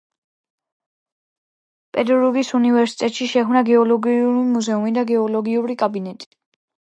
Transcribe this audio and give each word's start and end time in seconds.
პეტერბურგის 1.97 2.49
უნივერსიტეტში 2.59 3.27
შექმნა 3.33 3.63
გეოლოგიური 3.67 4.41
მუზეუმი 4.55 4.95
და 4.97 5.05
გეოლოგიური 5.11 5.77
კაბინეტი. 5.83 6.29